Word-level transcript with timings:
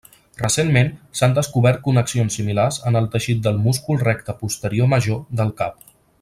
Recentment, 0.43 0.87
s'han 1.19 1.35
descobert 1.39 1.83
connexions 1.89 2.37
similars 2.39 2.79
en 2.93 2.97
el 3.03 3.11
teixit 3.17 3.45
del 3.49 3.61
múscul 3.67 4.03
recte 4.09 4.37
posterior 4.41 4.91
major 4.95 5.21
del 5.43 5.55
cap. 5.63 5.81